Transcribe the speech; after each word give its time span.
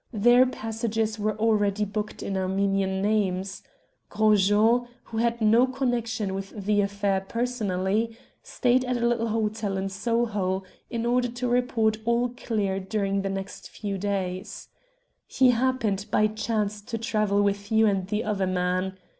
Their 0.13 0.47
passages 0.47 1.19
were 1.19 1.37
already 1.37 1.85
booked 1.85 2.23
in 2.23 2.35
Armenian 2.35 3.03
names. 3.03 3.61
Gros 4.09 4.47
Jean, 4.47 4.87
who 5.03 5.17
had 5.17 5.39
no 5.41 5.67
connexion 5.67 6.33
with 6.33 6.65
the 6.65 6.81
affair 6.81 7.21
personally, 7.29 8.17
stayed 8.41 8.83
at 8.85 8.97
a 8.97 9.05
little 9.07 9.27
hotel 9.27 9.77
in 9.77 9.89
Soho 9.89 10.63
in 10.89 11.05
order 11.05 11.27
to 11.27 11.47
report 11.47 11.99
all 12.03 12.29
clear 12.29 12.79
during 12.79 13.21
the 13.21 13.29
next 13.29 13.69
few 13.69 13.99
days. 13.99 14.69
He 15.27 15.51
happened 15.51 16.07
by 16.09 16.25
chance 16.29 16.81
to 16.81 16.97
travel 16.97 17.43
with 17.43 17.71
you 17.71 17.85
and 17.85 18.07
the 18.07 18.23
other 18.23 18.47
man. 18.47 18.97